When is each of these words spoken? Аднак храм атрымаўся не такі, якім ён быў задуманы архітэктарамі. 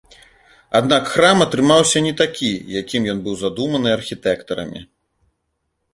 Аднак 0.79 1.03
храм 1.15 1.37
атрымаўся 1.45 1.97
не 2.07 2.13
такі, 2.23 2.51
якім 2.81 3.01
ён 3.15 3.23
быў 3.27 3.35
задуманы 3.45 3.89
архітэктарамі. 3.99 4.81